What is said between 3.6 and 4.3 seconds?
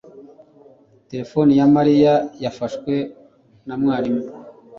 na mwarimu.